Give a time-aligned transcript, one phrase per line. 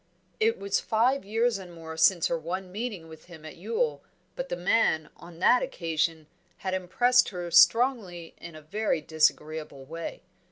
[0.39, 4.01] It was five years and more since her one meeting with him at Ewell,
[4.35, 6.25] but the man, on that occasion,
[6.57, 10.23] had impressed her strongly in a very disagreeable way.